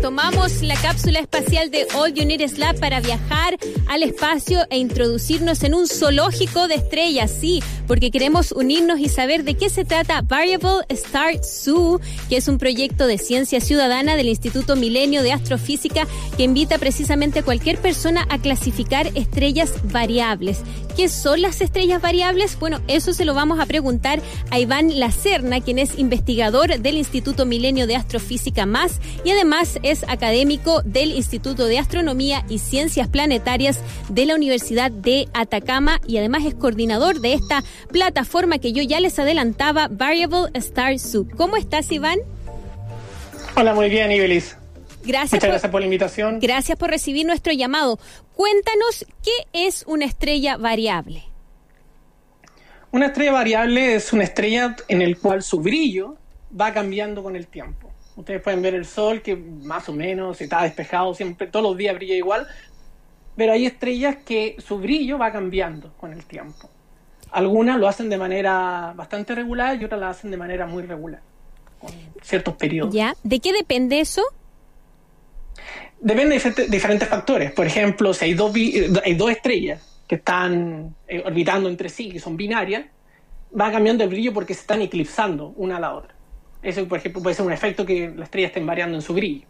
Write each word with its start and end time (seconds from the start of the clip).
Tomamos 0.00 0.62
la 0.62 0.76
cápsula 0.76 1.18
espacial 1.18 1.70
de 1.70 1.86
All 1.94 2.14
You 2.14 2.24
Need 2.24 2.58
Lab 2.58 2.78
para 2.78 3.00
viajar 3.00 3.58
al 3.88 4.04
espacio 4.04 4.60
e 4.70 4.78
introducirnos 4.78 5.64
en 5.64 5.74
un 5.74 5.88
zoológico 5.88 6.68
de 6.68 6.76
estrellas, 6.76 7.32
sí, 7.40 7.60
porque 7.88 8.12
queremos 8.12 8.52
unirnos 8.52 9.00
y 9.00 9.08
saber 9.08 9.42
de 9.42 9.54
qué 9.54 9.68
se 9.70 9.84
trata 9.84 10.22
Variable 10.22 10.84
Star 10.90 11.42
Zoo, 11.42 12.00
que 12.28 12.36
es 12.36 12.46
un 12.46 12.58
proyecto 12.58 13.08
de 13.08 13.18
ciencia 13.18 13.60
ciudadana 13.60 14.14
del 14.14 14.28
Instituto 14.28 14.76
Milenio 14.76 15.24
de 15.24 15.32
Astrofísica 15.32 16.06
que 16.36 16.44
invita 16.44 16.78
precisamente 16.78 17.40
a 17.40 17.42
cualquier 17.42 17.78
persona 17.78 18.26
a 18.30 18.38
clasificar 18.38 19.10
estrellas 19.16 19.72
variables. 19.90 20.60
¿Qué 20.96 21.08
son 21.08 21.42
las 21.42 21.60
estrellas 21.60 22.00
variables? 22.00 22.56
Bueno, 22.60 22.80
eso 22.86 23.12
se 23.12 23.24
lo 23.24 23.34
vamos 23.34 23.58
a 23.58 23.66
preguntar 23.66 24.22
a 24.50 24.60
Iván 24.60 25.00
Lacerna, 25.00 25.60
quien 25.60 25.80
es 25.80 25.98
investigador 25.98 26.78
del 26.78 26.96
Instituto 26.96 27.46
Milenio 27.46 27.88
de 27.88 27.96
Astrofísica 27.96 28.64
Más 28.64 29.00
y 29.24 29.30
además 29.30 29.63
es 29.82 30.04
académico 30.08 30.82
del 30.82 31.10
Instituto 31.12 31.66
de 31.66 31.78
Astronomía 31.78 32.44
y 32.48 32.58
Ciencias 32.58 33.08
Planetarias 33.08 33.80
de 34.08 34.26
la 34.26 34.34
Universidad 34.34 34.90
de 34.90 35.28
Atacama 35.32 36.00
y 36.06 36.18
además 36.18 36.44
es 36.44 36.54
coordinador 36.54 37.20
de 37.20 37.32
esta 37.32 37.62
plataforma 37.90 38.58
que 38.58 38.72
yo 38.72 38.82
ya 38.82 39.00
les 39.00 39.18
adelantaba, 39.18 39.88
Variable 39.88 40.50
Star 40.54 40.98
Zoo. 40.98 41.26
¿Cómo 41.36 41.56
estás, 41.56 41.90
Iván? 41.90 42.18
Hola, 43.56 43.72
muy 43.74 43.88
bien, 43.88 44.12
Ibelis. 44.12 44.56
Gracias 45.04 45.32
Muchas 45.32 45.50
gracias 45.50 45.72
por 45.72 45.80
la 45.80 45.86
invitación. 45.86 46.40
Gracias 46.40 46.78
por 46.78 46.90
recibir 46.90 47.26
nuestro 47.26 47.52
llamado. 47.52 47.98
Cuéntanos 48.34 49.06
qué 49.22 49.66
es 49.66 49.84
una 49.86 50.04
estrella 50.04 50.56
variable. 50.56 51.24
Una 52.90 53.06
estrella 53.06 53.32
variable 53.32 53.94
es 53.94 54.12
una 54.12 54.24
estrella 54.24 54.76
en 54.88 55.02
el 55.02 55.18
cual 55.18 55.42
su 55.42 55.60
brillo 55.60 56.16
va 56.58 56.72
cambiando 56.72 57.22
con 57.22 57.34
el 57.34 57.46
tiempo. 57.46 57.83
Ustedes 58.16 58.40
pueden 58.42 58.62
ver 58.62 58.74
el 58.74 58.84
sol 58.84 59.22
que 59.22 59.36
más 59.36 59.88
o 59.88 59.92
menos 59.92 60.40
está 60.40 60.62
despejado 60.62 61.14
siempre, 61.14 61.48
todos 61.48 61.64
los 61.64 61.76
días 61.76 61.94
brilla 61.94 62.14
igual, 62.14 62.46
pero 63.36 63.52
hay 63.52 63.66
estrellas 63.66 64.16
que 64.24 64.56
su 64.58 64.78
brillo 64.78 65.18
va 65.18 65.32
cambiando 65.32 65.92
con 65.94 66.12
el 66.12 66.24
tiempo. 66.24 66.70
Algunas 67.32 67.78
lo 67.80 67.88
hacen 67.88 68.08
de 68.08 68.16
manera 68.16 68.92
bastante 68.94 69.34
regular 69.34 69.80
y 69.80 69.84
otras 69.84 70.00
lo 70.00 70.06
hacen 70.06 70.30
de 70.30 70.36
manera 70.36 70.66
muy 70.66 70.84
regular, 70.84 71.20
con 71.80 71.90
ciertos 72.22 72.54
periodos. 72.54 72.94
¿Ya? 72.94 73.16
¿De 73.24 73.40
qué 73.40 73.52
depende 73.52 73.98
eso? 73.98 74.22
Depende 75.98 76.38
de 76.38 76.66
diferentes 76.68 77.08
factores. 77.08 77.50
Por 77.50 77.66
ejemplo, 77.66 78.14
si 78.14 78.26
hay 78.26 78.34
dos, 78.34 78.54
hay 78.54 79.14
dos 79.14 79.30
estrellas 79.30 79.82
que 80.06 80.16
están 80.16 80.94
eh, 81.08 81.22
orbitando 81.24 81.68
entre 81.68 81.88
sí, 81.88 82.10
que 82.10 82.20
son 82.20 82.36
binarias, 82.36 82.84
va 83.58 83.72
cambiando 83.72 84.04
el 84.04 84.10
brillo 84.10 84.32
porque 84.32 84.54
se 84.54 84.60
están 84.60 84.82
eclipsando 84.82 85.54
una 85.56 85.78
a 85.78 85.80
la 85.80 85.94
otra. 85.94 86.14
Eso, 86.64 86.88
por 86.88 86.98
ejemplo, 86.98 87.22
puede 87.22 87.36
ser 87.36 87.44
un 87.44 87.52
efecto 87.52 87.84
que 87.84 88.08
las 88.08 88.24
estrellas 88.24 88.48
estén 88.48 88.66
variando 88.66 88.96
en 88.96 89.02
su 89.02 89.12
brillo. 89.12 89.46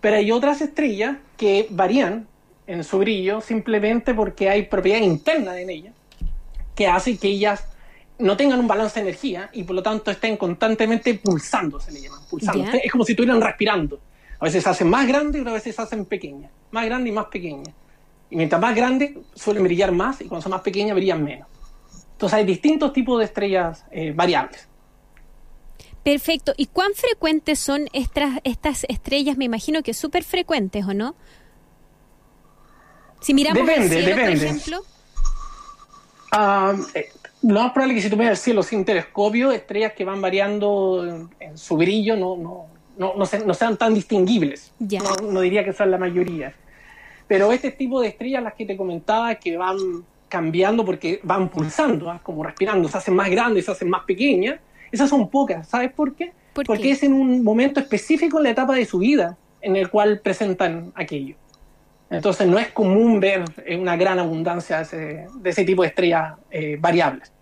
Pero 0.00 0.16
hay 0.16 0.30
otras 0.30 0.60
estrellas 0.60 1.16
que 1.36 1.66
varían 1.70 2.26
en 2.66 2.84
su 2.84 2.98
brillo 2.98 3.40
simplemente 3.40 4.14
porque 4.14 4.48
hay 4.50 4.66
propiedades 4.66 5.06
internas 5.06 5.56
en 5.56 5.70
ellas 5.70 5.94
que 6.74 6.86
hacen 6.86 7.16
que 7.18 7.28
ellas 7.28 7.64
no 8.18 8.36
tengan 8.36 8.60
un 8.60 8.68
balance 8.68 9.00
de 9.00 9.08
energía 9.08 9.50
y 9.52 9.64
por 9.64 9.76
lo 9.76 9.82
tanto 9.82 10.10
estén 10.10 10.36
constantemente 10.36 11.14
pulsando, 11.14 11.80
se 11.80 11.90
le 11.90 12.02
llama, 12.02 12.20
pulsando. 12.28 12.70
Es 12.82 12.92
como 12.92 13.04
si 13.04 13.12
estuvieran 13.12 13.40
respirando. 13.40 13.98
A 14.38 14.44
veces 14.44 14.62
se 14.62 14.68
hacen 14.70 14.88
más 14.88 15.06
grandes 15.06 15.38
y 15.38 15.40
otras 15.40 15.54
veces 15.54 15.74
se 15.74 15.82
hacen 15.82 16.04
pequeñas. 16.04 16.50
Más 16.70 16.84
grandes 16.84 17.12
y 17.12 17.14
más 17.14 17.26
pequeñas. 17.26 17.70
Y 18.30 18.36
mientras 18.36 18.60
más 18.60 18.74
grandes 18.74 19.12
suelen 19.34 19.62
brillar 19.64 19.92
más 19.92 20.20
y 20.20 20.24
cuando 20.26 20.42
son 20.42 20.50
más 20.50 20.62
pequeñas 20.62 20.94
brillan 20.96 21.22
menos. 21.22 21.48
Entonces 22.12 22.38
hay 22.38 22.44
distintos 22.44 22.92
tipos 22.92 23.18
de 23.18 23.24
estrellas 23.24 23.84
eh, 23.90 24.12
variables. 24.14 24.68
Perfecto. 26.02 26.52
¿Y 26.56 26.66
cuán 26.66 26.92
frecuentes 26.94 27.58
son 27.58 27.88
estas, 27.92 28.40
estas 28.44 28.84
estrellas? 28.88 29.36
Me 29.36 29.44
imagino 29.44 29.82
que 29.82 29.94
súper 29.94 30.24
frecuentes, 30.24 30.84
¿o 30.84 30.94
no? 30.94 31.14
Si 33.20 33.34
miramos 33.34 33.64
depende, 33.64 33.98
el 33.98 34.04
cielo, 34.04 34.16
depende. 34.16 34.36
por 34.36 34.44
ejemplo. 34.44 34.82
Uh, 36.32 36.98
eh, 36.98 37.08
lo 37.42 37.60
más 37.60 37.72
probable 37.72 37.94
es 37.94 37.98
que 37.98 38.02
si 38.02 38.10
tú 38.10 38.16
miras 38.16 38.38
el 38.38 38.44
cielo 38.44 38.62
sin 38.62 38.84
telescopio, 38.84 39.52
estrellas 39.52 39.92
que 39.92 40.04
van 40.04 40.20
variando 40.20 41.06
en, 41.06 41.28
en 41.38 41.58
su 41.58 41.76
brillo 41.76 42.16
no, 42.16 42.36
no, 42.36 42.66
no, 42.96 43.14
no, 43.16 43.26
se, 43.26 43.44
no 43.44 43.54
sean 43.54 43.76
tan 43.76 43.94
distinguibles. 43.94 44.72
Ya. 44.78 45.00
No, 45.00 45.14
no, 45.30 45.40
diría 45.40 45.64
que 45.64 45.72
son 45.72 45.90
la 45.90 45.98
mayoría. 45.98 46.54
Pero 47.28 47.52
este 47.52 47.70
tipo 47.70 48.00
de 48.00 48.08
estrellas, 48.08 48.42
las 48.42 48.54
que 48.54 48.66
te 48.66 48.76
comentaba, 48.76 49.34
que 49.36 49.56
van 49.56 49.76
cambiando 50.28 50.84
porque 50.84 51.20
van 51.22 51.48
pulsando, 51.48 52.10
¿ah? 52.10 52.20
como 52.22 52.42
respirando, 52.42 52.88
se 52.88 52.98
hacen 52.98 53.14
más 53.14 53.28
grandes, 53.30 53.66
se 53.66 53.72
hacen 53.72 53.90
más 53.90 54.04
pequeñas, 54.04 54.60
esas 54.92 55.08
son 55.10 55.28
pocas. 55.28 55.66
¿Sabes 55.68 55.92
por 55.92 56.14
qué? 56.14 56.32
¿Por 56.52 56.66
porque 56.66 56.82
qué? 56.82 56.90
es 56.92 57.02
en 57.02 57.12
un 57.14 57.42
momento 57.42 57.80
específico 57.80 58.38
en 58.38 58.44
la 58.44 58.50
etapa 58.50 58.74
de 58.74 58.84
su 58.84 58.98
vida 58.98 59.36
en 59.60 59.74
el 59.76 59.88
cual 59.90 60.20
presentan 60.20 60.92
aquello. 60.94 61.36
Entonces 62.10 62.46
no 62.46 62.58
es 62.58 62.68
común 62.68 63.20
ver 63.20 63.44
una 63.80 63.96
gran 63.96 64.18
abundancia 64.18 64.76
de 64.78 64.82
ese, 64.82 65.26
de 65.34 65.50
ese 65.50 65.64
tipo 65.64 65.82
de 65.82 65.88
estrellas 65.88 66.34
eh, 66.50 66.76
variables. 66.78 67.32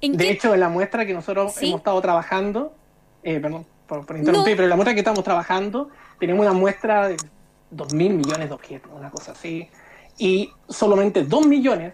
¿En 0.00 0.16
De 0.16 0.24
qué- 0.24 0.30
hecho, 0.32 0.52
en 0.52 0.60
la 0.60 0.68
muestra 0.68 1.06
que 1.06 1.14
nosotros 1.14 1.54
¿Sí? 1.54 1.66
hemos 1.68 1.78
estado 1.78 2.00
trabajando, 2.00 2.74
eh, 3.22 3.38
perdón 3.38 3.64
por, 3.86 4.04
por 4.04 4.16
interrumpir, 4.16 4.52
No. 4.52 4.56
pero 4.56 4.64
en 4.64 4.70
la 4.70 4.76
muestra 4.76 4.94
que 4.94 5.00
estamos 5.00 5.22
trabajando, 5.22 5.90
tenemos 6.18 6.44
una 6.44 6.54
muestra 6.54 7.08
de 7.08 7.16
2.000 7.70 7.94
millones 8.14 8.48
de 8.48 8.54
objetos, 8.54 8.90
una 8.96 9.10
cosa 9.10 9.32
así, 9.32 9.68
y 10.18 10.50
solamente 10.68 11.22
2 11.22 11.46
millones, 11.46 11.92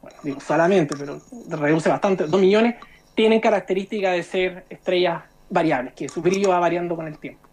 bueno, 0.00 0.16
digo 0.22 0.40
solamente, 0.40 0.94
pero 0.96 1.20
reduce 1.48 1.88
bastante, 1.88 2.24
2 2.26 2.40
millones, 2.40 2.76
tienen 3.14 3.40
características 3.40 4.12
de 4.12 4.22
ser 4.22 4.64
estrellas 4.70 5.22
variables, 5.50 5.94
que 5.94 6.08
su 6.08 6.22
brillo 6.22 6.50
va 6.50 6.58
variando 6.58 6.96
con 6.96 7.06
el 7.06 7.18
tiempo. 7.18 7.48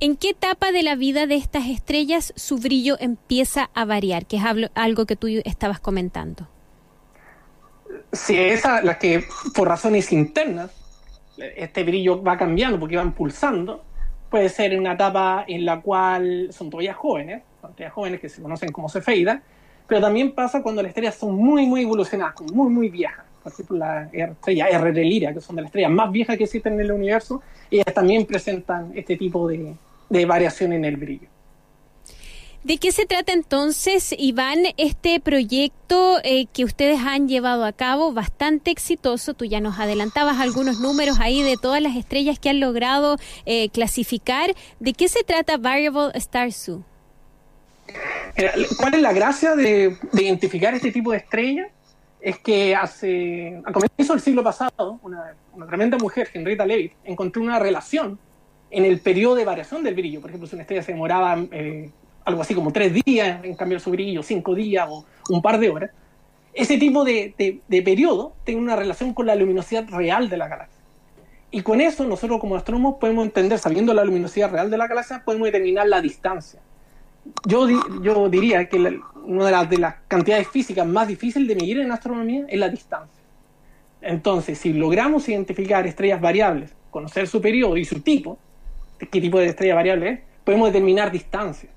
¿En 0.00 0.16
qué 0.16 0.30
etapa 0.30 0.70
de 0.70 0.84
la 0.84 0.94
vida 0.94 1.26
de 1.26 1.34
estas 1.34 1.66
estrellas 1.66 2.32
su 2.36 2.58
brillo 2.58 2.96
empieza 3.00 3.68
a 3.74 3.84
variar? 3.84 4.26
Que 4.26 4.36
es 4.36 4.42
algo 4.74 5.06
que 5.06 5.16
tú 5.16 5.26
estabas 5.44 5.80
comentando. 5.80 6.46
Si 8.12 8.38
esas, 8.38 8.84
las 8.84 8.98
que 8.98 9.24
por 9.54 9.66
razones 9.66 10.12
internas, 10.12 10.70
este 11.36 11.82
brillo 11.82 12.22
va 12.22 12.38
cambiando 12.38 12.78
porque 12.78 12.96
van 12.96 13.12
pulsando, 13.12 13.82
puede 14.30 14.48
ser 14.48 14.72
en 14.72 14.80
una 14.80 14.92
etapa 14.92 15.44
en 15.48 15.64
la 15.64 15.80
cual 15.80 16.48
son 16.52 16.70
todavía 16.70 16.94
jóvenes, 16.94 17.42
son 17.60 17.72
todavía 17.72 17.90
jóvenes 17.90 18.20
que 18.20 18.28
se 18.28 18.40
conocen 18.40 18.70
como 18.70 18.88
cefeidas, 18.88 19.40
pero 19.88 20.00
también 20.00 20.32
pasa 20.32 20.62
cuando 20.62 20.80
las 20.80 20.90
estrellas 20.90 21.16
son 21.16 21.34
muy, 21.34 21.66
muy 21.66 21.82
evolucionadas, 21.82 22.40
muy, 22.52 22.70
muy 22.70 22.88
viejas. 22.88 23.24
Por 23.42 23.52
ejemplo, 23.52 23.76
la 23.78 24.10
estrella 24.12 24.68
R 24.68 24.92
de 24.92 25.04
Lyra, 25.04 25.32
que 25.32 25.40
son 25.40 25.56
de 25.56 25.62
las 25.62 25.68
estrellas 25.68 25.90
más 25.90 26.10
viejas 26.12 26.36
que 26.36 26.44
existen 26.44 26.74
en 26.74 26.80
el 26.80 26.92
universo, 26.92 27.42
ellas 27.70 27.94
también 27.94 28.26
presentan 28.26 28.92
este 28.94 29.16
tipo 29.16 29.48
de, 29.48 29.74
de 30.08 30.24
variación 30.26 30.72
en 30.72 30.84
el 30.84 30.96
brillo. 30.96 31.28
¿De 32.64 32.76
qué 32.78 32.90
se 32.90 33.06
trata 33.06 33.32
entonces, 33.32 34.14
Iván, 34.18 34.58
este 34.76 35.20
proyecto 35.20 36.18
eh, 36.24 36.46
que 36.52 36.64
ustedes 36.64 36.98
han 37.00 37.28
llevado 37.28 37.64
a 37.64 37.72
cabo, 37.72 38.12
bastante 38.12 38.72
exitoso? 38.72 39.32
Tú 39.32 39.44
ya 39.44 39.60
nos 39.60 39.78
adelantabas 39.78 40.40
algunos 40.40 40.80
números 40.80 41.18
ahí 41.20 41.40
de 41.42 41.56
todas 41.56 41.80
las 41.80 41.96
estrellas 41.96 42.38
que 42.40 42.50
han 42.50 42.58
logrado 42.58 43.16
eh, 43.46 43.68
clasificar. 43.70 44.54
¿De 44.80 44.92
qué 44.92 45.08
se 45.08 45.22
trata 45.22 45.56
Variable 45.56 46.10
Star 46.14 46.52
Zoo? 46.52 46.82
¿Cuál 48.76 48.94
es 48.94 49.02
la 49.02 49.12
gracia 49.12 49.54
de, 49.54 49.96
de 50.12 50.22
identificar 50.22 50.74
este 50.74 50.90
tipo 50.90 51.12
de 51.12 51.18
estrellas? 51.18 51.68
Es 52.20 52.38
que 52.38 52.74
hace, 52.74 53.62
a 53.64 53.72
comienzo 53.72 54.12
del 54.12 54.20
siglo 54.20 54.42
pasado, 54.42 54.98
una, 55.02 55.34
tremenda 55.68 55.96
mujer, 55.98 56.28
Henrietta 56.32 56.66
Leavitt, 56.66 56.92
encontró 57.04 57.42
una 57.42 57.58
relación 57.58 58.18
en 58.70 58.84
el 58.84 59.00
periodo 59.00 59.36
de 59.36 59.44
variación 59.44 59.84
del 59.84 59.94
brillo. 59.94 60.20
Por 60.20 60.30
ejemplo, 60.30 60.48
si 60.48 60.56
una 60.56 60.62
estrella 60.62 60.82
se 60.82 60.92
demoraba 60.92 61.38
eh, 61.52 61.90
algo 62.24 62.42
así 62.42 62.54
como 62.54 62.72
tres 62.72 62.92
días 63.04 63.44
en 63.44 63.54
cambiar 63.54 63.80
su 63.80 63.90
brillo, 63.90 64.22
cinco 64.22 64.54
días 64.54 64.88
o 64.90 65.04
un 65.30 65.40
par 65.40 65.58
de 65.58 65.70
horas, 65.70 65.90
ese 66.52 66.76
tipo 66.76 67.04
de, 67.04 67.34
de, 67.38 67.60
de 67.68 67.82
periodo 67.82 68.34
tiene 68.44 68.60
una 68.60 68.74
relación 68.74 69.14
con 69.14 69.26
la 69.26 69.36
luminosidad 69.36 69.88
real 69.88 70.28
de 70.28 70.36
la 70.36 70.48
galaxia. 70.48 70.78
Y 71.50 71.62
con 71.62 71.80
eso 71.80 72.04
nosotros 72.04 72.40
como 72.40 72.56
astrónomos 72.56 72.96
podemos 73.00 73.24
entender, 73.24 73.58
sabiendo 73.58 73.94
la 73.94 74.04
luminosidad 74.04 74.50
real 74.50 74.70
de 74.70 74.76
la 74.76 74.86
galaxia, 74.86 75.22
podemos 75.24 75.46
determinar 75.46 75.86
la 75.86 76.00
distancia. 76.00 76.60
Yo, 77.46 77.66
yo 78.02 78.28
diría 78.28 78.68
que 78.68 79.00
una 79.24 79.46
de 79.46 79.52
las, 79.52 79.70
de 79.70 79.78
las 79.78 79.94
cantidades 80.08 80.48
físicas 80.48 80.86
más 80.86 81.08
difíciles 81.08 81.48
de 81.48 81.54
medir 81.54 81.80
en 81.80 81.92
astronomía 81.92 82.46
es 82.48 82.58
la 82.58 82.68
distancia. 82.68 83.22
Entonces, 84.00 84.58
si 84.58 84.72
logramos 84.72 85.28
identificar 85.28 85.86
estrellas 85.86 86.20
variables, 86.20 86.74
conocer 86.90 87.26
su 87.26 87.40
periodo 87.40 87.76
y 87.76 87.84
su 87.84 88.00
tipo, 88.00 88.38
qué 88.98 89.20
tipo 89.20 89.38
de 89.38 89.46
estrella 89.46 89.74
variable 89.74 90.10
es, 90.10 90.20
podemos 90.44 90.68
determinar 90.72 91.10
distancia. 91.10 91.68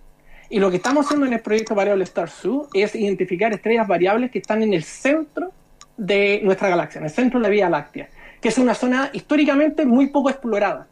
Y 0.50 0.60
lo 0.60 0.70
que 0.70 0.78
estamos 0.78 1.06
haciendo 1.06 1.26
en 1.26 1.34
el 1.34 1.40
proyecto 1.40 1.76
Variable 1.76 2.04
Star 2.04 2.30
Zoo 2.30 2.68
es 2.74 2.94
identificar 2.94 3.54
estrellas 3.54 3.88
variables 3.88 4.32
que 4.32 4.40
están 4.40 4.62
en 4.64 4.74
el 4.74 4.84
centro 4.84 5.52
de 5.96 6.42
nuestra 6.44 6.68
galaxia, 6.68 7.00
en 7.00 7.06
el 7.06 7.12
centro 7.12 7.40
de 7.40 7.44
la 7.44 7.50
Vía 7.50 7.70
Láctea, 7.70 8.10
que 8.42 8.50
es 8.50 8.58
una 8.58 8.74
zona 8.74 9.10
históricamente 9.14 9.86
muy 9.86 10.08
poco 10.08 10.30
explorada. 10.30 10.88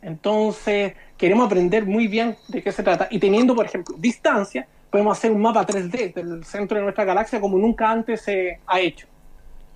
Entonces, 0.00 0.94
queremos 1.22 1.46
aprender 1.46 1.86
muy 1.86 2.08
bien 2.08 2.36
de 2.48 2.60
qué 2.64 2.72
se 2.72 2.82
trata. 2.82 3.06
Y 3.08 3.20
teniendo, 3.20 3.54
por 3.54 3.64
ejemplo, 3.64 3.94
distancia, 3.96 4.66
podemos 4.90 5.16
hacer 5.16 5.30
un 5.30 5.40
mapa 5.40 5.64
3D 5.64 6.12
del 6.12 6.44
centro 6.44 6.76
de 6.78 6.82
nuestra 6.82 7.04
galaxia 7.04 7.40
como 7.40 7.56
nunca 7.58 7.88
antes 7.92 8.22
se 8.22 8.58
ha 8.66 8.80
hecho. 8.80 9.06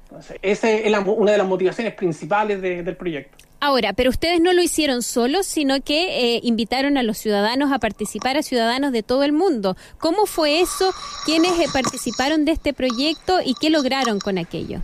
Entonces, 0.08 0.38
esa 0.42 0.68
es 0.70 0.90
la- 0.90 0.98
una 1.00 1.30
de 1.30 1.38
las 1.38 1.46
motivaciones 1.46 1.94
principales 1.94 2.60
de- 2.60 2.82
del 2.82 2.96
proyecto. 2.96 3.36
Ahora, 3.60 3.92
pero 3.92 4.10
ustedes 4.10 4.40
no 4.40 4.52
lo 4.52 4.60
hicieron 4.60 5.02
solos, 5.02 5.46
sino 5.46 5.80
que 5.82 6.34
eh, 6.36 6.40
invitaron 6.42 6.98
a 6.98 7.04
los 7.04 7.16
ciudadanos 7.16 7.70
a 7.72 7.78
participar, 7.78 8.36
a 8.36 8.42
ciudadanos 8.42 8.90
de 8.90 9.04
todo 9.04 9.22
el 9.22 9.32
mundo. 9.32 9.76
¿Cómo 9.98 10.26
fue 10.26 10.60
eso? 10.60 10.90
¿Quiénes 11.24 11.52
eh, 11.60 11.66
participaron 11.72 12.44
de 12.44 12.50
este 12.52 12.72
proyecto 12.72 13.38
y 13.44 13.54
qué 13.54 13.70
lograron 13.70 14.18
con 14.18 14.36
aquello? 14.38 14.80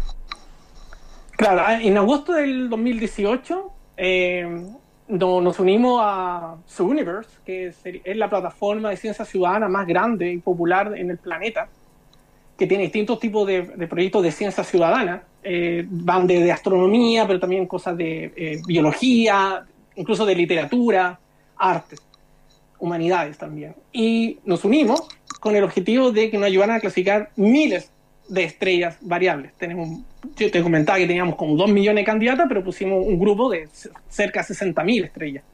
Claro, 1.36 1.62
ah, 1.66 1.82
en 1.82 1.98
agosto 1.98 2.32
del 2.34 2.68
2018 2.70 3.72
eh, 3.96 4.46
nos 5.12 5.58
unimos 5.58 6.00
a 6.02 6.56
Universe, 6.78 7.30
que 7.44 7.66
es 7.66 8.16
la 8.16 8.28
plataforma 8.30 8.90
de 8.90 8.96
ciencia 8.96 9.24
ciudadana 9.24 9.68
más 9.68 9.86
grande 9.86 10.32
y 10.32 10.38
popular 10.38 10.96
en 10.96 11.10
el 11.10 11.18
planeta 11.18 11.68
que 12.56 12.66
tiene 12.66 12.84
distintos 12.84 13.18
tipos 13.18 13.46
de, 13.46 13.62
proyectos 13.88 14.22
de 14.22 14.32
ciencia 14.32 14.64
ciudadana. 14.64 15.24
Eh, 15.42 15.84
van 15.88 16.26
de, 16.26 16.52
astronomía, 16.52 17.26
pero 17.26 17.40
también 17.40 17.66
cosas 17.66 17.96
de 17.96 18.32
eh, 18.36 18.62
biología, 18.66 19.66
incluso 19.96 20.24
de 20.24 20.34
literatura, 20.36 21.18
arte, 21.56 21.96
humanidades 22.78 23.36
también. 23.38 23.74
Y 23.92 24.38
nos 24.44 24.64
unimos 24.64 25.08
con 25.40 25.56
el 25.56 25.64
objetivo 25.64 26.12
de 26.12 26.30
que 26.30 26.38
nos 26.38 26.46
ayudaran 26.46 26.76
a 26.76 26.80
clasificar 26.80 27.30
miles 27.36 27.90
de 28.28 28.44
estrellas 28.44 28.96
variables. 29.00 29.52
Tenemos, 29.58 30.00
yo 30.36 30.50
te 30.50 30.62
comentaba 30.62 30.98
que 30.98 31.06
teníamos 31.06 31.36
como 31.36 31.56
dos 31.56 31.70
millones 31.70 32.02
de 32.02 32.06
candidatas, 32.06 32.46
pero 32.48 32.64
pusimos 32.64 33.06
un 33.06 33.18
grupo 33.18 33.50
de 33.50 33.68
cerca 34.08 34.40
de 34.42 34.54
60.000 34.54 35.04
estrellas. 35.04 35.44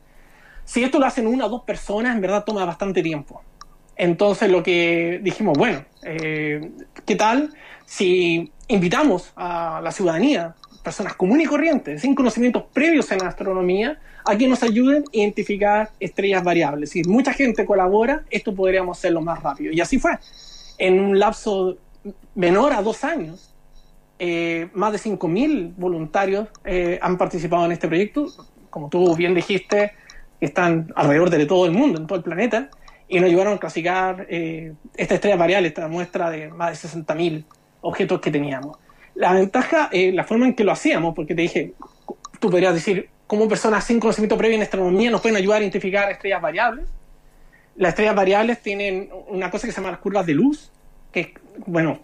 Si 0.65 0.85
esto 0.85 0.99
lo 0.99 1.07
hacen 1.07 1.27
una 1.27 1.47
o 1.47 1.49
dos 1.49 1.63
personas, 1.63 2.15
en 2.15 2.21
verdad 2.21 2.45
toma 2.45 2.65
bastante 2.65 3.03
tiempo. 3.03 3.43
Entonces 3.97 4.51
lo 4.51 4.63
que 4.63 5.19
dijimos, 5.23 5.59
bueno, 5.59 5.85
eh, 6.05 6.71
¿qué 7.05 7.17
tal 7.17 7.53
si 7.85 8.53
invitamos 8.69 9.33
a 9.35 9.81
la 9.83 9.91
ciudadanía, 9.91 10.55
personas 10.85 11.15
comunes 11.15 11.47
y 11.47 11.49
corrientes, 11.49 12.03
sin 12.03 12.15
conocimientos 12.15 12.65
previos 12.73 13.11
en 13.11 13.25
astronomía, 13.25 13.99
a 14.25 14.37
que 14.37 14.47
nos 14.47 14.63
ayuden 14.63 15.03
a 15.03 15.17
identificar 15.17 15.91
estrellas 15.99 16.45
variables? 16.45 16.91
Si 16.91 17.03
mucha 17.03 17.33
gente 17.33 17.67
colabora, 17.67 18.23
esto 18.31 18.55
podríamos 18.55 18.99
hacerlo 18.99 19.21
más 19.21 19.43
rápido. 19.43 19.73
Y 19.73 19.81
así 19.81 19.99
fue. 19.99 20.13
En 20.79 21.01
un 21.01 21.19
lapso 21.19 21.77
menor 22.35 22.73
a 22.73 22.83
dos 22.83 23.05
años, 23.05 23.55
eh, 24.19 24.69
más 24.75 24.93
de 24.93 24.99
5.000 24.99 25.75
voluntarios 25.77 26.49
eh, 26.65 26.99
han 27.01 27.17
participado 27.17 27.65
en 27.65 27.73
este 27.73 27.89
proyecto. 27.89 28.27
Como 28.71 28.89
tú 28.89 29.15
bien 29.17 29.35
dijiste, 29.35 29.93
están 30.41 30.93
alrededor 30.95 31.31
de 31.31 31.47
todo 31.47 31.67
el 31.67 31.73
mundo, 31.73 31.99
en 31.99 32.07
todo 32.07 32.19
el 32.19 32.25
planeta 32.25 32.71
y 33.09 33.19
nos 33.21 33.29
ayudaron 33.31 33.55
a 33.55 33.59
clasificar 33.59 34.27
eh, 34.29 34.75
esta 34.97 35.15
estrella 35.15 35.37
variable, 35.37 35.69
esta 35.69 35.89
muestra 35.89 36.31
de 36.31 36.49
más 36.51 36.83
de 36.83 36.89
60.000 36.89 37.45
objetos 37.81 38.21
que 38.21 38.31
teníamos. 38.31 38.77
La 39.15 39.33
ventaja, 39.33 39.89
eh, 39.91 40.13
la 40.13 40.25
forma 40.25 40.47
en 40.47 40.55
que 40.55 40.63
lo 40.63 40.73
hacíamos, 40.73 41.15
porque 41.15 41.35
te 41.35 41.43
dije, 41.43 41.73
tú 42.39 42.51
podrías 42.51 42.75
decir, 42.75 43.09
¿cómo 43.27 43.49
personas 43.49 43.85
sin 43.85 43.99
conocimiento 43.99 44.37
previo 44.37 44.57
en 44.57 44.63
astronomía 44.63 45.11
nos 45.11 45.23
pueden 45.23 45.37
ayudar 45.37 45.59
a 45.59 45.63
identificar 45.63 46.11
estrellas 46.11 46.43
variables? 46.43 46.87
Las 47.77 47.91
estrellas 47.91 48.15
variables 48.15 48.61
tienen 48.61 49.09
una 49.29 49.51
cosa 49.51 49.67
que 49.67 49.73
se 49.73 49.81
llama 49.81 49.93
las 49.93 50.01
curvas 50.01 50.27
de 50.27 50.35
luz, 50.35 50.71
que, 51.11 51.33
bueno, 51.67 52.01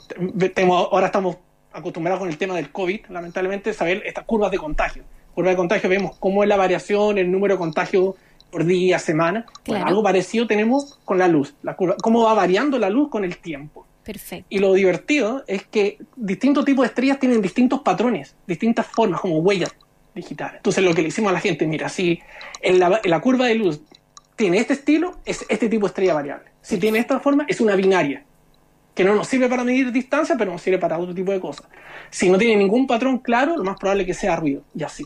ahora 0.69 1.07
estamos 1.07 1.37
acostumbrados 1.73 2.21
con 2.21 2.29
el 2.29 2.39
tema 2.39 2.55
del 2.55 2.71
COVID, 2.71 3.07
lamentablemente, 3.09 3.73
saber 3.73 4.03
estas 4.07 4.25
curvas 4.25 4.51
de 4.51 4.59
contagio. 4.59 5.03
Curva 5.35 5.51
de 5.51 5.57
contagio 5.57 5.91
vemos 5.91 6.17
cómo 6.19 6.43
es 6.43 6.49
la 6.49 6.57
variación, 6.57 7.19
el 7.19 7.31
número 7.31 7.55
de 7.55 7.59
contagios 7.59 8.15
por 8.51 8.65
día, 8.65 8.99
semana. 9.01 9.47
algo 9.85 10.03
parecido 10.03 10.47
tenemos 10.47 11.01
con 11.05 11.19
la 11.19 11.27
luz, 11.27 11.55
la 11.63 11.75
curva, 11.75 11.97
cómo 12.01 12.23
va 12.23 12.35
variando 12.35 12.79
la 12.79 12.89
luz 12.89 13.11
con 13.11 13.25
el 13.25 13.39
tiempo. 13.39 13.85
Perfecto. 14.05 14.47
Y 14.49 14.59
lo 14.59 14.73
divertido 14.75 15.43
es 15.49 15.65
que 15.65 15.99
distintos 16.15 16.65
tipos 16.65 16.85
de 16.85 16.89
estrellas 16.89 17.19
tienen 17.19 17.43
distintos 17.43 17.81
patrones, 17.81 18.37
distintas 18.47 18.87
formas, 18.87 19.21
como 19.21 19.39
huellas 19.39 19.75
digitales. 20.15 20.57
Entonces 20.59 20.85
lo 20.85 20.95
que 20.95 21.03
le 21.03 21.09
hicimos 21.09 21.31
a 21.31 21.33
la 21.33 21.41
gente, 21.41 21.67
mira, 21.67 21.89
si 21.89 22.21
en 22.61 22.79
la, 22.79 23.21
curva 23.21 23.47
de 23.47 23.57
luz 23.57 23.81
tiene 24.37 24.59
este 24.59 24.75
estilo, 24.75 25.17
es 25.25 25.45
este 25.49 25.69
tipo 25.69 25.87
de 25.87 25.89
estrella 25.89 26.15
variable. 26.15 26.51
Si 26.63 26.79
tiene 26.79 26.99
esta 26.99 27.19
forma, 27.19 27.45
es 27.49 27.61
una 27.61 27.75
binaria, 27.75 28.25
que 28.95 29.05
no 29.05 29.15
nos 29.15 29.27
sirve 29.27 29.49
para 29.49 29.65
medir 29.65 29.91
distancia, 29.93 30.37
pero 30.39 30.53
nos 30.53 30.63
sirve 30.63 30.79
para 30.79 30.99
otro 30.99 31.15
tipo 31.15 31.33
de 31.33 31.41
cosas. 31.41 31.67
Si 32.11 32.31
no 32.31 32.39
tiene 32.39 32.57
ningún 32.57 32.87
patrón 32.87 33.19
claro, 33.19 33.57
lo 33.57 33.65
más 33.65 33.79
probable 33.79 34.03
es 34.03 34.07
que 34.07 34.15
sea 34.15 34.37
ruido, 34.37 34.63
y 34.75 34.85
así. 34.85 35.05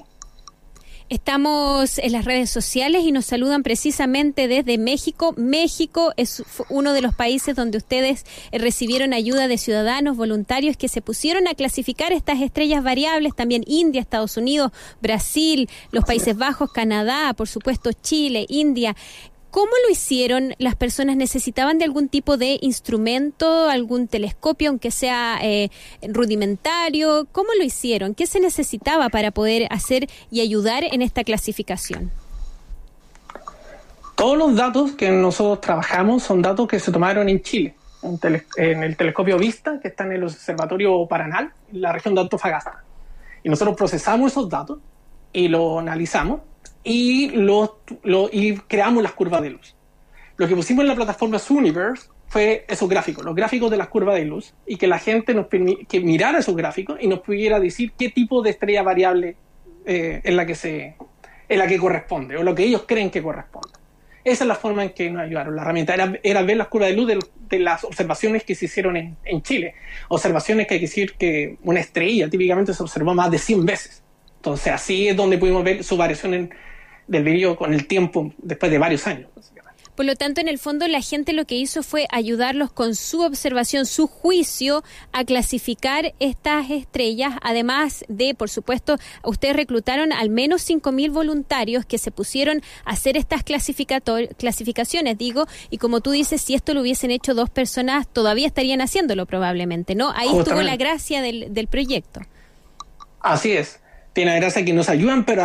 Estamos 1.10 1.96
en 1.96 2.12
las 2.12 2.26
redes 2.26 2.50
sociales 2.50 3.02
y 3.02 3.12
nos 3.12 3.24
saludan 3.24 3.62
precisamente 3.62 4.46
desde 4.46 4.76
México. 4.76 5.32
México 5.38 6.12
es 6.18 6.42
uno 6.68 6.92
de 6.92 7.00
los 7.00 7.14
países 7.14 7.56
donde 7.56 7.78
ustedes 7.78 8.26
eh, 8.52 8.58
recibieron 8.58 9.14
ayuda 9.14 9.48
de 9.48 9.56
ciudadanos 9.56 10.18
voluntarios 10.18 10.76
que 10.76 10.88
se 10.88 11.00
pusieron 11.00 11.48
a 11.48 11.54
clasificar 11.54 12.12
estas 12.12 12.42
estrellas 12.42 12.84
variables. 12.84 13.34
También 13.34 13.64
India, 13.66 14.02
Estados 14.02 14.36
Unidos, 14.36 14.70
Brasil, 15.00 15.70
los 15.92 16.04
Países 16.04 16.36
Bajos, 16.36 16.72
Canadá, 16.72 17.32
por 17.32 17.48
supuesto 17.48 17.90
Chile, 17.94 18.44
India. 18.50 18.94
¿Cómo 19.50 19.72
lo 19.86 19.90
hicieron? 19.90 20.54
¿Las 20.58 20.74
personas 20.74 21.16
necesitaban 21.16 21.78
de 21.78 21.84
algún 21.86 22.08
tipo 22.08 22.36
de 22.36 22.58
instrumento, 22.60 23.70
algún 23.70 24.06
telescopio, 24.06 24.68
aunque 24.68 24.90
sea 24.90 25.38
eh, 25.42 25.70
rudimentario? 26.02 27.26
¿Cómo 27.32 27.48
lo 27.56 27.64
hicieron? 27.64 28.14
¿Qué 28.14 28.26
se 28.26 28.40
necesitaba 28.40 29.08
para 29.08 29.30
poder 29.30 29.66
hacer 29.70 30.06
y 30.30 30.42
ayudar 30.42 30.84
en 30.84 31.00
esta 31.00 31.24
clasificación? 31.24 32.10
Todos 34.16 34.36
los 34.36 34.54
datos 34.54 34.92
que 34.92 35.10
nosotros 35.10 35.62
trabajamos 35.62 36.24
son 36.24 36.42
datos 36.42 36.68
que 36.68 36.78
se 36.78 36.92
tomaron 36.92 37.28
en 37.30 37.40
Chile, 37.40 37.74
en, 38.56 38.82
el 38.82 38.96
telescopio 38.96 39.38
Vista, 39.38 39.80
que 39.80 39.88
está 39.88 40.04
en 40.04 40.12
el 40.12 40.24
Observatorio 40.24 41.06
Paranal, 41.06 41.52
en 41.72 41.80
la 41.80 41.92
región 41.92 42.14
de 42.14 42.20
Antofagasta. 42.20 42.82
Y 43.42 43.48
nosotros 43.48 43.76
procesamos 43.76 44.32
esos 44.32 44.48
datos 44.48 44.78
y 45.32 45.48
lo 45.48 45.78
analizamos 45.78 46.40
y, 46.84 47.30
lo, 47.30 47.80
y 48.32 48.56
creamos 48.66 49.02
las 49.02 49.12
curvas 49.12 49.42
de 49.42 49.50
luz. 49.50 49.76
Lo 50.36 50.48
que 50.48 50.54
pusimos 50.54 50.82
en 50.82 50.88
la 50.88 50.94
plataforma 50.94 51.38
Universe 51.50 52.08
fue 52.28 52.64
esos 52.68 52.88
gráficos, 52.88 53.24
los 53.24 53.34
gráficos 53.34 53.70
de 53.70 53.76
las 53.76 53.88
curvas 53.88 54.14
de 54.14 54.24
luz, 54.24 54.54
y 54.66 54.76
que 54.76 54.86
la 54.86 54.98
gente 54.98 55.34
nos 55.34 55.46
que 55.48 56.00
mirara 56.00 56.38
esos 56.38 56.54
gráficos 56.54 56.98
y 57.00 57.08
nos 57.08 57.20
pudiera 57.20 57.58
decir 57.58 57.92
qué 57.98 58.10
tipo 58.10 58.42
de 58.42 58.50
estrella 58.50 58.82
variable 58.82 59.36
eh, 59.86 60.20
es 60.22 60.34
la 60.34 60.46
que 60.46 60.54
se 60.54 60.96
la 61.48 61.66
que 61.66 61.78
corresponde 61.78 62.36
o 62.36 62.42
lo 62.42 62.54
que 62.54 62.64
ellos 62.64 62.84
creen 62.86 63.10
que 63.10 63.22
corresponde. 63.22 63.70
Esa 64.24 64.44
es 64.44 64.48
la 64.48 64.54
forma 64.54 64.84
en 64.84 64.90
que 64.90 65.10
nos 65.10 65.22
ayudaron. 65.22 65.56
La 65.56 65.62
herramienta 65.62 65.94
era, 65.94 66.42
ver 66.42 66.56
las 66.56 66.68
curvas 66.68 66.90
de 66.90 66.96
luz 66.96 67.08
de, 67.48 67.58
las 67.58 67.84
observaciones 67.84 68.44
que 68.44 68.54
se 68.54 68.66
hicieron 68.66 68.96
en, 68.96 69.16
en, 69.24 69.42
Chile. 69.42 69.74
Observaciones 70.08 70.66
que 70.66 70.74
hay 70.74 70.80
que 70.80 70.86
decir 70.86 71.14
que 71.14 71.56
una 71.62 71.80
estrella 71.80 72.28
típicamente 72.28 72.74
se 72.74 72.82
observó 72.82 73.14
más 73.14 73.30
de 73.30 73.38
100 73.38 73.64
veces. 73.64 74.02
Entonces 74.48 74.72
así 74.72 75.08
es 75.08 75.16
donde 75.16 75.36
pudimos 75.36 75.62
ver 75.62 75.84
su 75.84 75.96
variación 75.96 76.32
en, 76.32 76.50
del 77.06 77.22
brillo 77.22 77.56
con 77.56 77.74
el 77.74 77.86
tiempo, 77.86 78.32
después 78.38 78.72
de 78.72 78.78
varios 78.78 79.06
años. 79.06 79.28
Por 79.94 80.06
lo 80.06 80.14
tanto, 80.14 80.40
en 80.40 80.46
el 80.46 80.58
fondo, 80.58 80.86
la 80.86 81.00
gente 81.00 81.32
lo 81.32 81.44
que 81.44 81.56
hizo 81.56 81.82
fue 81.82 82.06
ayudarlos 82.10 82.70
con 82.70 82.94
su 82.94 83.22
observación, 83.22 83.84
su 83.84 84.06
juicio, 84.06 84.84
a 85.12 85.24
clasificar 85.24 86.14
estas 86.20 86.70
estrellas. 86.70 87.34
Además 87.42 88.04
de, 88.08 88.32
por 88.34 88.48
supuesto, 88.48 88.96
ustedes 89.24 89.56
reclutaron 89.56 90.12
al 90.12 90.30
menos 90.30 90.70
5.000 90.70 91.10
voluntarios 91.12 91.84
que 91.84 91.98
se 91.98 92.12
pusieron 92.12 92.62
a 92.84 92.92
hacer 92.92 93.16
estas 93.16 93.42
clasificaciones, 93.42 95.18
digo, 95.18 95.46
y 95.68 95.78
como 95.78 96.00
tú 96.00 96.12
dices, 96.12 96.40
si 96.40 96.54
esto 96.54 96.74
lo 96.74 96.82
hubiesen 96.82 97.10
hecho 97.10 97.34
dos 97.34 97.50
personas, 97.50 98.06
todavía 98.06 98.46
estarían 98.46 98.80
haciéndolo 98.80 99.26
probablemente, 99.26 99.96
¿no? 99.96 100.12
Ahí 100.14 100.28
estuvo 100.28 100.62
la 100.62 100.76
gracia 100.76 101.20
del, 101.22 101.52
del 101.52 101.66
proyecto. 101.66 102.20
Así 103.20 103.50
es 103.50 103.80
tiene 104.12 104.32
la 104.32 104.40
gracia 104.40 104.64
que 104.64 104.72
nos 104.72 104.88
ayudan, 104.88 105.24
pero, 105.24 105.44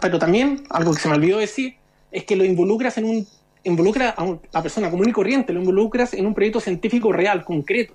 pero 0.00 0.18
también, 0.18 0.64
algo 0.70 0.92
que 0.92 1.00
se 1.00 1.08
me 1.08 1.14
olvidó 1.14 1.38
decir, 1.38 1.76
es 2.10 2.24
que 2.24 2.36
lo 2.36 2.44
involucras 2.44 2.98
en 2.98 3.04
un, 3.04 3.26
involucra 3.64 4.10
a 4.10 4.24
una 4.24 4.62
persona 4.62 4.90
común 4.90 5.08
y 5.08 5.12
corriente, 5.12 5.52
lo 5.52 5.60
involucras 5.60 6.14
en 6.14 6.26
un 6.26 6.34
proyecto 6.34 6.60
científico 6.60 7.12
real, 7.12 7.44
concreto. 7.44 7.94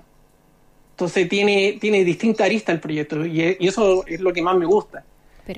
Entonces 0.92 1.28
tiene, 1.28 1.78
tiene 1.80 2.04
distinta 2.06 2.46
arista 2.46 2.72
el 2.72 2.80
proyecto 2.80 3.26
y, 3.26 3.58
eso 3.60 4.06
es 4.08 4.22
lo 4.22 4.32
que 4.32 4.42
más 4.42 4.56
me 4.56 4.66
gusta. 4.66 5.04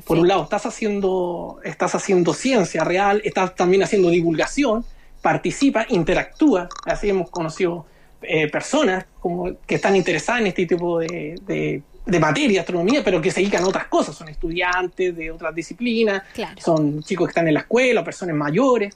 Por 0.05 0.17
un 0.17 0.27
lado, 0.27 0.43
estás 0.43 0.65
haciendo, 0.65 1.59
estás 1.63 1.95
haciendo 1.95 2.33
ciencia 2.33 2.83
real, 2.83 3.21
estás 3.23 3.55
también 3.55 3.83
haciendo 3.83 4.09
divulgación, 4.09 4.83
participa, 5.21 5.85
interactúa. 5.89 6.67
Así 6.85 7.07
hemos 7.07 7.29
conocido 7.29 7.85
eh, 8.21 8.49
personas 8.49 9.05
como, 9.21 9.55
que 9.65 9.75
están 9.75 9.95
interesadas 9.95 10.41
en 10.41 10.47
este 10.47 10.65
tipo 10.65 10.99
de 10.99 11.39
de 11.45 11.83
materia, 12.19 12.61
astronomía, 12.61 13.03
pero 13.03 13.21
que 13.21 13.31
se 13.31 13.41
dedican 13.41 13.63
a 13.63 13.67
otras 13.67 13.87
cosas, 13.87 14.15
son 14.15 14.29
estudiantes 14.29 15.15
de 15.15 15.31
otras 15.31 15.53
disciplinas, 15.53 16.23
son 16.57 17.03
chicos 17.03 17.27
que 17.27 17.31
están 17.31 17.47
en 17.47 17.53
la 17.53 17.61
escuela, 17.61 18.03
personas 18.03 18.35
mayores. 18.35 18.95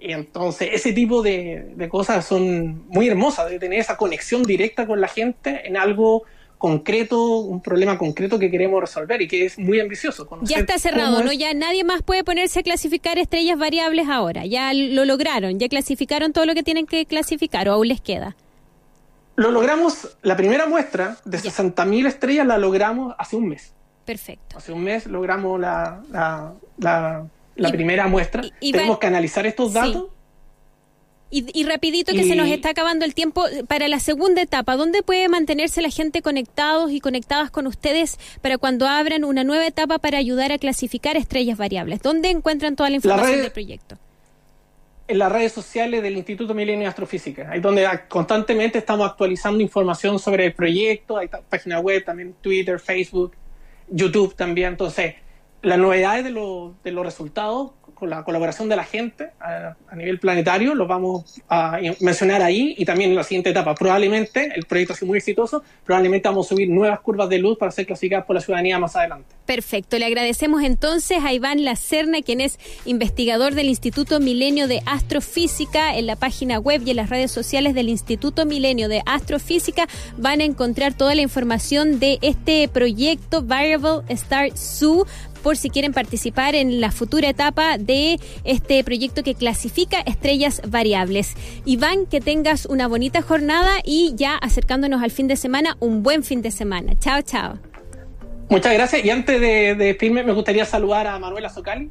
Y 0.00 0.12
entonces 0.12 0.68
ese 0.72 0.92
tipo 0.92 1.22
de, 1.22 1.88
cosas 1.90 2.26
son 2.26 2.86
muy 2.88 3.08
hermosas, 3.08 3.50
de 3.50 3.58
tener 3.58 3.78
esa 3.78 3.96
conexión 3.96 4.42
directa 4.42 4.86
con 4.86 5.00
la 5.00 5.08
gente 5.08 5.66
en 5.66 5.76
algo 5.76 6.24
concreto, 6.58 7.38
un 7.38 7.60
problema 7.60 7.98
concreto 7.98 8.38
que 8.38 8.50
queremos 8.50 8.80
resolver 8.80 9.20
y 9.20 9.28
que 9.28 9.46
es 9.46 9.58
muy 9.58 9.80
ambicioso. 9.80 10.26
Ya 10.42 10.58
está 10.58 10.78
cerrado, 10.78 11.22
¿no? 11.22 11.32
Ya 11.32 11.52
nadie 11.52 11.84
más 11.84 12.02
puede 12.02 12.24
ponerse 12.24 12.60
a 12.60 12.62
clasificar 12.62 13.18
estrellas 13.18 13.58
variables 13.58 14.08
ahora. 14.08 14.46
Ya 14.46 14.72
lo 14.72 15.04
lograron, 15.04 15.58
ya 15.58 15.68
clasificaron 15.68 16.32
todo 16.32 16.46
lo 16.46 16.54
que 16.54 16.62
tienen 16.62 16.86
que 16.86 17.04
clasificar 17.06 17.68
o 17.68 17.72
aún 17.72 17.88
les 17.88 18.00
queda. 18.00 18.36
Lo 19.36 19.50
logramos, 19.50 20.16
la 20.22 20.36
primera 20.36 20.66
muestra 20.66 21.16
de 21.24 21.38
60.000 21.38 22.06
estrellas 22.06 22.46
la 22.46 22.58
logramos 22.58 23.14
hace 23.18 23.36
un 23.36 23.48
mes. 23.48 23.72
Perfecto. 24.04 24.58
Hace 24.58 24.72
un 24.72 24.84
mes 24.84 25.06
logramos 25.06 25.58
la, 25.58 26.00
la, 26.78 27.70
primera 27.70 28.06
muestra. 28.06 28.44
Tenemos 28.60 28.98
que 28.98 29.06
analizar 29.06 29.46
estos 29.46 29.72
datos. 29.72 30.08
Y, 31.30 31.64
rapidito 31.64 32.12
que 32.12 32.22
se 32.22 32.36
nos 32.36 32.46
está 32.48 32.68
acabando 32.68 33.04
el 33.04 33.12
tiempo 33.12 33.44
para 33.66 33.88
la 33.88 33.98
segunda 33.98 34.40
etapa, 34.40 34.76
¿dónde 34.76 35.02
puede 35.02 35.28
mantenerse 35.28 35.82
la 35.82 35.90
gente 35.90 36.22
conectados 36.22 36.92
y 36.92 37.00
conectadas 37.00 37.50
con 37.50 37.66
ustedes 37.66 38.18
para 38.40 38.56
cuando 38.56 38.86
abran 38.86 39.24
una 39.24 39.42
nueva 39.42 39.66
etapa 39.66 39.98
para 39.98 40.18
ayudar 40.18 40.52
a 40.52 40.58
clasificar 40.58 41.16
estrellas 41.16 41.58
variables? 41.58 42.02
¿Dónde 42.02 42.30
encuentran 42.30 42.76
toda 42.76 42.88
la 42.88 42.96
información 42.96 43.42
del 43.42 43.50
proyecto? 43.50 43.98
En 45.06 45.18
las 45.18 45.30
redes 45.30 45.52
sociales 45.52 46.02
del 46.02 46.16
Instituto 46.16 46.54
Milenio 46.54 46.84
de 46.84 46.88
Astrofísica, 46.88 47.50
ahí 47.50 47.60
donde 47.60 47.86
constantemente 48.08 48.78
estamos 48.78 49.10
actualizando 49.10 49.60
información 49.60 50.18
sobre 50.18 50.46
el 50.46 50.54
proyecto, 50.54 51.18
hay 51.18 51.28
página 51.48 51.78
web, 51.78 52.04
también 52.04 52.34
Twitter, 52.40 52.80
Facebook, 52.80 53.32
YouTube 53.88 54.34
también. 54.34 54.68
Entonces, 54.68 55.16
las 55.60 55.78
novedades 55.78 56.24
de, 56.24 56.30
de 56.32 56.90
los 56.90 57.04
resultados 57.04 57.72
con 57.94 58.10
la 58.10 58.24
colaboración 58.24 58.68
de 58.68 58.76
la 58.76 58.84
gente 58.84 59.30
a, 59.40 59.74
nivel 59.94 60.18
planetario, 60.18 60.74
lo 60.74 60.86
vamos 60.86 61.40
a 61.48 61.78
mencionar 62.00 62.42
ahí 62.42 62.74
y 62.76 62.84
también 62.84 63.10
en 63.10 63.16
la 63.16 63.22
siguiente 63.22 63.50
etapa. 63.50 63.74
Probablemente, 63.74 64.52
el 64.54 64.64
proyecto 64.64 64.92
ha 64.92 64.96
sido 64.96 65.08
muy 65.08 65.18
exitoso, 65.18 65.62
probablemente 65.84 66.28
vamos 66.28 66.46
a 66.46 66.48
subir 66.50 66.68
nuevas 66.68 67.00
curvas 67.00 67.28
de 67.28 67.38
luz 67.38 67.56
para 67.58 67.70
ser 67.70 67.86
clasificadas 67.86 68.26
por 68.26 68.34
la 68.34 68.40
ciudadanía 68.40 68.78
más 68.78 68.96
adelante. 68.96 69.34
Perfecto, 69.46 69.98
le 69.98 70.06
agradecemos 70.06 70.62
entonces 70.62 71.18
a 71.22 71.32
Iván 71.32 71.64
Lacerna, 71.64 72.22
quien 72.22 72.40
es 72.40 72.58
investigador 72.86 73.54
del 73.54 73.68
Instituto 73.68 74.18
Milenio 74.18 74.68
de 74.68 74.82
Astrofísica. 74.86 75.96
En 75.96 76.06
la 76.06 76.16
página 76.16 76.58
web 76.58 76.82
y 76.84 76.90
en 76.90 76.96
las 76.96 77.10
redes 77.10 77.30
sociales 77.30 77.74
del 77.74 77.88
Instituto 77.88 78.46
Milenio 78.46 78.88
de 78.88 79.02
Astrofísica 79.06 79.86
van 80.16 80.40
a 80.40 80.44
encontrar 80.44 80.94
toda 80.94 81.14
la 81.14 81.22
información 81.22 81.98
de 82.00 82.18
este 82.22 82.68
proyecto 82.68 83.42
Variable 83.42 84.02
Star 84.08 84.56
Zoo 84.56 85.06
por 85.44 85.58
si 85.58 85.68
quieren 85.68 85.92
participar 85.92 86.54
en 86.54 86.80
la 86.80 86.90
futura 86.90 87.28
etapa 87.28 87.76
de 87.76 88.18
este 88.44 88.82
proyecto 88.82 89.22
que 89.22 89.34
clasifica 89.34 90.00
estrellas 90.00 90.62
variables. 90.66 91.34
Iván, 91.66 92.06
que 92.06 92.22
tengas 92.22 92.64
una 92.64 92.88
bonita 92.88 93.20
jornada 93.20 93.74
y 93.84 94.14
ya 94.16 94.36
acercándonos 94.36 95.02
al 95.02 95.10
fin 95.10 95.28
de 95.28 95.36
semana, 95.36 95.76
un 95.80 96.02
buen 96.02 96.24
fin 96.24 96.40
de 96.40 96.50
semana. 96.50 96.98
Chao, 96.98 97.20
chao. 97.20 97.58
Muchas 98.48 98.72
gracias. 98.72 99.04
Y 99.04 99.10
antes 99.10 99.38
de, 99.38 99.74
despedirme, 99.74 100.24
me 100.24 100.32
gustaría 100.32 100.64
saludar 100.64 101.06
a 101.06 101.18
Manuela 101.18 101.50
Socali, 101.50 101.90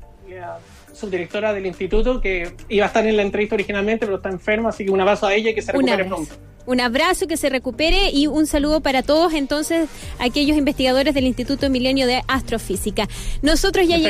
subdirectora 0.93 1.53
del 1.53 1.65
instituto, 1.65 2.21
que 2.21 2.55
iba 2.69 2.85
a 2.85 2.88
estar 2.88 3.05
en 3.05 3.17
la 3.17 3.23
entrevista 3.23 3.55
originalmente, 3.55 4.05
pero 4.05 4.17
está 4.17 4.29
enferma, 4.29 4.69
así 4.69 4.85
que 4.85 4.91
un 4.91 5.01
abrazo 5.01 5.27
a 5.27 5.33
ella 5.33 5.51
y 5.51 5.55
que 5.55 5.62
se 5.62 5.71
recupere 5.71 6.05
pronto. 6.05 6.33
Un 6.65 6.79
abrazo, 6.79 7.27
que 7.27 7.35
se 7.35 7.50
recupere 7.50 8.12
y 8.12 8.27
un 8.27 8.47
saludo 8.47 8.79
para 8.79 9.03
todos 9.03 9.33
entonces 9.33 9.89
aquellos 10.17 10.55
investigadores 10.55 11.13
del 11.13 11.25
Instituto 11.25 11.69
Milenio 11.69 12.07
de 12.07 12.21
Astrofísica. 12.29 13.09
Nosotros 13.41 13.85
ya 13.85 13.97
llegamos 13.97 14.01